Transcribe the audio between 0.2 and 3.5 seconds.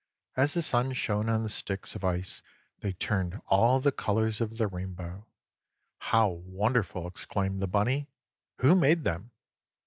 As the sun shone on the sticks of ice they turned